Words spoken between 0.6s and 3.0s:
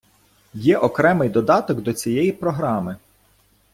окремий додаток до цієї програми.